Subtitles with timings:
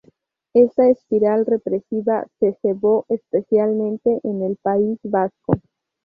[0.55, 5.53] Esta espiral represiva se cebó especialmente en el País Vasco.